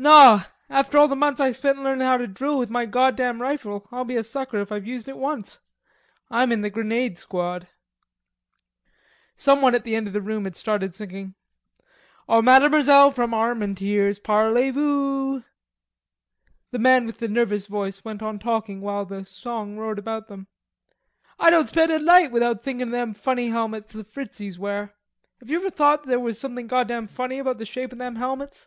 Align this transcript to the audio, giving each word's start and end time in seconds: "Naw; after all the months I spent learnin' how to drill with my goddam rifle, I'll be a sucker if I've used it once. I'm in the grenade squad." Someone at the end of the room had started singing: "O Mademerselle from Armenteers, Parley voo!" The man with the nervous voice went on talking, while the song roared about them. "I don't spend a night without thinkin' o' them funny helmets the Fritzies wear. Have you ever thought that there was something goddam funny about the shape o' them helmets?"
"Naw; 0.00 0.44
after 0.70 0.96
all 0.96 1.08
the 1.08 1.14
months 1.14 1.40
I 1.40 1.52
spent 1.52 1.82
learnin' 1.82 2.00
how 2.06 2.16
to 2.16 2.26
drill 2.26 2.58
with 2.58 2.70
my 2.70 2.86
goddam 2.86 3.42
rifle, 3.42 3.86
I'll 3.92 4.06
be 4.06 4.16
a 4.16 4.24
sucker 4.24 4.58
if 4.58 4.72
I've 4.72 4.86
used 4.86 5.10
it 5.10 5.18
once. 5.18 5.58
I'm 6.30 6.50
in 6.52 6.62
the 6.62 6.70
grenade 6.70 7.18
squad." 7.18 7.68
Someone 9.36 9.74
at 9.74 9.84
the 9.84 9.94
end 9.94 10.06
of 10.06 10.14
the 10.14 10.22
room 10.22 10.44
had 10.44 10.56
started 10.56 10.94
singing: 10.94 11.34
"O 12.30 12.40
Mademerselle 12.40 13.10
from 13.14 13.32
Armenteers, 13.34 14.18
Parley 14.18 14.70
voo!" 14.70 15.44
The 16.70 16.78
man 16.78 17.04
with 17.04 17.18
the 17.18 17.28
nervous 17.28 17.66
voice 17.66 18.02
went 18.02 18.22
on 18.22 18.38
talking, 18.38 18.80
while 18.80 19.04
the 19.04 19.26
song 19.26 19.76
roared 19.76 19.98
about 19.98 20.28
them. 20.28 20.46
"I 21.38 21.50
don't 21.50 21.68
spend 21.68 21.92
a 21.92 21.98
night 21.98 22.32
without 22.32 22.62
thinkin' 22.62 22.88
o' 22.88 22.92
them 22.92 23.12
funny 23.12 23.48
helmets 23.48 23.92
the 23.92 24.04
Fritzies 24.04 24.58
wear. 24.58 24.94
Have 25.40 25.50
you 25.50 25.58
ever 25.58 25.68
thought 25.68 26.04
that 26.04 26.08
there 26.08 26.18
was 26.18 26.38
something 26.40 26.68
goddam 26.68 27.06
funny 27.06 27.38
about 27.38 27.58
the 27.58 27.66
shape 27.66 27.92
o' 27.92 27.96
them 27.96 28.16
helmets?" 28.16 28.66